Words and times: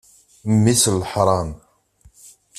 Mmi-s 0.53 0.83
n 0.93 0.95
leḥṛam! 1.01 1.49